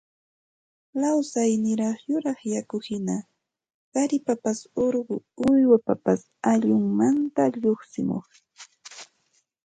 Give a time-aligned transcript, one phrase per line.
[1.01, 3.15] lawsaniraq yuraq yakuhina
[3.93, 5.15] qaripapas urqu
[5.49, 8.27] uywapapas ullunmanta lluqsimuq